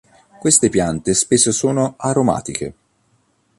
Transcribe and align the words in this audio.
Queste 0.39 0.69
piante 0.69 1.13
spesso 1.13 1.51
sono 1.51 1.93
aromatiche. 1.95 2.73